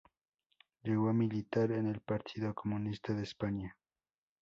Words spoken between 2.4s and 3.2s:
Comunista